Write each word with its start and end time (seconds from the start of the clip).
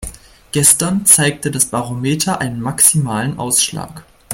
Gestern 0.51 1.05
zeigte 1.05 1.51
das 1.51 1.65
Barometer 1.65 2.41
einen 2.41 2.59
maximalen 2.59 3.37
Ausschlag. 3.37 4.03